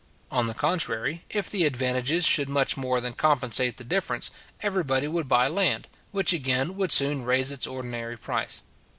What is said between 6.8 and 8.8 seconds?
soon raise its ordinary price.